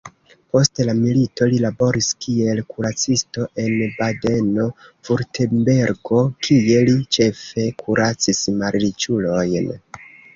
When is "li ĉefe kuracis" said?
6.89-8.41